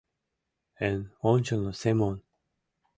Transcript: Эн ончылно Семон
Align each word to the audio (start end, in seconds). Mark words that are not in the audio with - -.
Эн 0.87 0.99
ончылно 1.31 1.71
Семон 1.81 2.17